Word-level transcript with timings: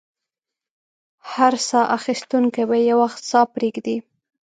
هر 1.33 1.53
ساه 1.67 1.85
اخیستونکی 1.97 2.63
به 2.69 2.77
یو 2.89 2.97
وخت 3.03 3.21
ساه 3.31 3.45
پرېږدي. 3.53 3.97